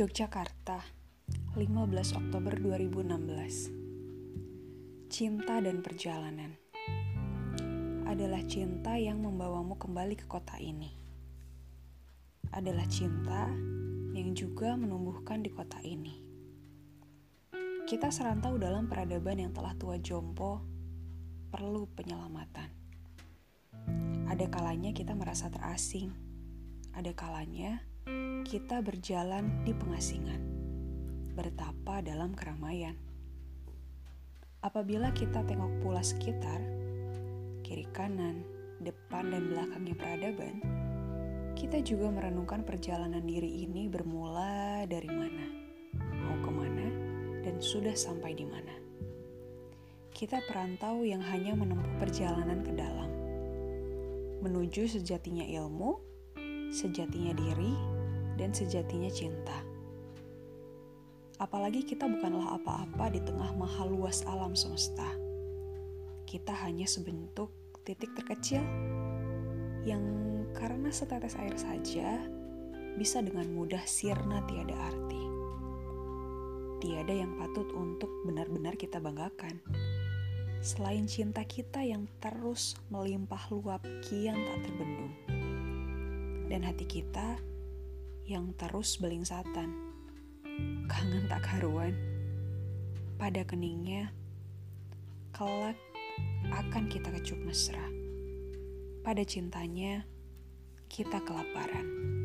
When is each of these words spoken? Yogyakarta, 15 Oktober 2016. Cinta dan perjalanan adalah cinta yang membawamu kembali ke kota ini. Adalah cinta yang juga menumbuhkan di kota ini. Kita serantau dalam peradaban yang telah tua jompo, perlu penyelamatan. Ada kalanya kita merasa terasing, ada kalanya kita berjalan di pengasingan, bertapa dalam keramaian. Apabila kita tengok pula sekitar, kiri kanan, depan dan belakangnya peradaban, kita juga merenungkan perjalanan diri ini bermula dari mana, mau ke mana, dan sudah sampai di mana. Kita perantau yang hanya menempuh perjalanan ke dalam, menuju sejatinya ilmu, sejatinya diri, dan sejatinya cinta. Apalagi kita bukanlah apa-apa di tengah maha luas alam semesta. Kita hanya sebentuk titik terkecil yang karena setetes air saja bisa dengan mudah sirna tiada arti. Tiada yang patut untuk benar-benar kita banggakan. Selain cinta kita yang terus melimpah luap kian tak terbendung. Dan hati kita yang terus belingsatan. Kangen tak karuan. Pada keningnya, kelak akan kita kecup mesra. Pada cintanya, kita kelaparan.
Yogyakarta, 0.00 0.80
15 1.60 2.16
Oktober 2.16 2.56
2016. 2.56 5.12
Cinta 5.12 5.60
dan 5.60 5.84
perjalanan 5.84 6.56
adalah 8.08 8.40
cinta 8.48 8.96
yang 8.96 9.20
membawamu 9.20 9.76
kembali 9.76 10.16
ke 10.16 10.24
kota 10.24 10.56
ini. 10.56 10.88
Adalah 12.48 12.88
cinta 12.88 13.52
yang 14.16 14.32
juga 14.32 14.72
menumbuhkan 14.72 15.44
di 15.44 15.52
kota 15.52 15.84
ini. 15.84 16.16
Kita 17.84 18.08
serantau 18.08 18.56
dalam 18.56 18.88
peradaban 18.88 19.36
yang 19.36 19.52
telah 19.52 19.76
tua 19.76 20.00
jompo, 20.00 20.64
perlu 21.52 21.84
penyelamatan. 21.92 22.72
Ada 24.32 24.48
kalanya 24.48 24.96
kita 24.96 25.12
merasa 25.12 25.52
terasing, 25.52 26.08
ada 26.96 27.12
kalanya 27.12 27.89
kita 28.50 28.82
berjalan 28.82 29.62
di 29.62 29.70
pengasingan, 29.76 30.42
bertapa 31.36 32.02
dalam 32.02 32.34
keramaian. 32.34 32.96
Apabila 34.60 35.14
kita 35.14 35.40
tengok 35.46 35.80
pula 35.80 36.04
sekitar, 36.04 36.60
kiri 37.64 37.86
kanan, 37.94 38.44
depan 38.82 39.30
dan 39.30 39.48
belakangnya 39.48 39.94
peradaban, 39.96 40.54
kita 41.54 41.80
juga 41.84 42.08
merenungkan 42.08 42.64
perjalanan 42.64 43.24
diri 43.24 43.64
ini 43.64 43.86
bermula 43.86 44.84
dari 44.88 45.08
mana, 45.08 45.46
mau 46.24 46.36
ke 46.40 46.50
mana, 46.50 46.86
dan 47.44 47.60
sudah 47.60 47.94
sampai 47.94 48.32
di 48.32 48.48
mana. 48.48 48.74
Kita 50.10 50.40
perantau 50.44 51.06
yang 51.06 51.24
hanya 51.24 51.56
menempuh 51.56 51.96
perjalanan 52.00 52.60
ke 52.64 52.72
dalam, 52.76 53.10
menuju 54.44 54.88
sejatinya 54.88 55.44
ilmu, 55.44 55.96
sejatinya 56.72 57.32
diri, 57.32 57.99
dan 58.40 58.56
sejatinya 58.56 59.12
cinta. 59.12 59.60
Apalagi 61.36 61.84
kita 61.84 62.08
bukanlah 62.08 62.56
apa-apa 62.56 63.12
di 63.12 63.20
tengah 63.20 63.52
maha 63.52 63.84
luas 63.84 64.24
alam 64.24 64.56
semesta. 64.56 65.08
Kita 66.24 66.56
hanya 66.64 66.88
sebentuk 66.88 67.52
titik 67.84 68.16
terkecil 68.16 68.64
yang 69.84 70.00
karena 70.56 70.88
setetes 70.92 71.36
air 71.36 71.56
saja 71.56 72.20
bisa 72.96 73.24
dengan 73.24 73.48
mudah 73.52 73.80
sirna 73.84 74.44
tiada 74.48 74.76
arti. 74.76 75.22
Tiada 76.80 77.12
yang 77.12 77.36
patut 77.36 77.68
untuk 77.76 78.08
benar-benar 78.24 78.76
kita 78.76 79.00
banggakan. 79.00 79.60
Selain 80.60 81.08
cinta 81.08 81.40
kita 81.44 81.80
yang 81.80 82.04
terus 82.20 82.76
melimpah 82.92 83.48
luap 83.48 83.80
kian 84.04 84.36
tak 84.36 84.68
terbendung. 84.68 85.14
Dan 86.52 86.60
hati 86.68 86.84
kita 86.84 87.40
yang 88.30 88.54
terus 88.54 88.94
belingsatan. 89.02 89.74
Kangen 90.86 91.26
tak 91.26 91.42
karuan. 91.42 91.98
Pada 93.18 93.42
keningnya, 93.42 94.14
kelak 95.34 95.74
akan 96.54 96.86
kita 96.86 97.10
kecup 97.10 97.42
mesra. 97.42 97.82
Pada 99.02 99.26
cintanya, 99.26 100.06
kita 100.86 101.18
kelaparan. 101.26 102.19